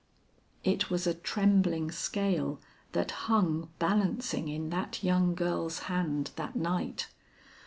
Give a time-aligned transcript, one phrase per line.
[0.63, 2.59] It was a trembling scale
[2.93, 7.09] that hung balancing in that young girl's hand that night.